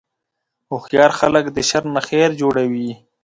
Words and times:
هوښیار 0.69 1.11
خلک 1.19 1.45
د 1.51 1.57
شر 1.69 1.83
نه 1.95 2.01
خیر 2.07 2.29
جوړوي. 2.41 2.89